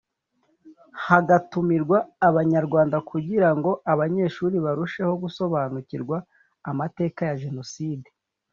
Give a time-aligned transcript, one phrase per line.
[1.05, 1.97] hagatumirwa
[2.29, 6.17] Abanyarwanda kugira ngo abanyeshuri barusheho gusobanukirwa
[6.71, 8.07] amateka ya Jenoside